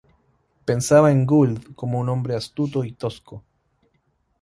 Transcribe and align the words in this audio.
Pensaba 0.65 1.11
en 1.11 1.27
Gould 1.27 1.75
como 1.75 1.99
un 1.99 2.09
hombre 2.09 2.33
astuto 2.35 2.83
y 2.83 2.91
tosco. 2.93 3.43